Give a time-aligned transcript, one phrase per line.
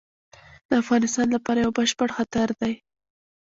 [0.69, 2.73] د افغانستان لپاره یو بشپړ خطر دی.